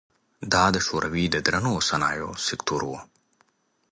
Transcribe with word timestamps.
دا 0.53 0.65
د 0.75 0.77
شوروي 0.85 1.25
د 1.31 1.35
درنو 1.45 1.73
صنایعو 1.89 2.31
سکتور 2.47 2.81
و. 2.89 2.91